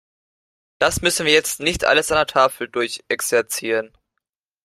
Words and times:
Das 0.79 1.01
müssen 1.03 1.27
wir 1.27 1.31
jetzt 1.33 1.59
nicht 1.59 1.85
alles 1.85 2.11
an 2.11 2.17
der 2.17 2.25
Tafel 2.25 2.67
durchexerzieren. 2.67 3.95